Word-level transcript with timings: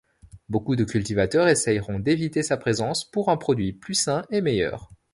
Beaucoup 0.49 0.75
de 0.75 0.83
cultivateurs 0.83 1.47
essaieront 1.47 1.99
d'éviter 1.99 2.41
sa 2.41 2.57
présence 2.57 3.05
pour 3.05 3.29
un 3.29 3.37
produit 3.37 3.71
plus 3.71 3.93
sain 3.93 4.25
et 4.31 4.41
meilleur. 4.41 4.89